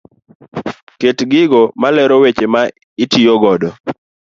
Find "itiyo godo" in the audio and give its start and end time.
3.03-3.69